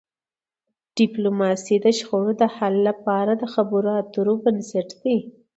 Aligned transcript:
ډيپلوماسي 0.97 1.75
د 1.85 1.87
شخړو 1.97 2.31
د 2.41 2.43
حل 2.55 2.75
لپاره 2.89 3.31
د 3.41 3.43
خبرو 3.53 3.89
اترو 4.01 4.33
بنسټ 4.43 4.89
دی. 5.01 5.17